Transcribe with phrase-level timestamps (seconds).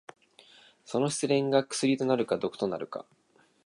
[0.83, 3.05] その失恋が薬となるか毒となるか。